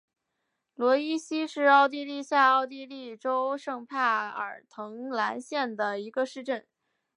[0.73, 6.65] 洛伊希是奥地利下奥地利州圣帕尔滕兰县的一个市镇。